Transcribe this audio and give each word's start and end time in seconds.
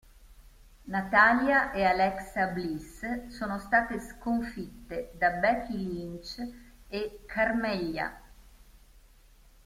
Natalya 0.87 1.71
e 1.73 1.83
Alexa 1.85 2.47
Bliss 2.47 3.27
sono 3.27 3.59
state 3.59 3.99
sconfitte 3.99 5.11
da 5.15 5.29
Becky 5.33 5.77
Lynch 5.77 6.37
e 6.87 7.21
Carmella. 7.27 8.19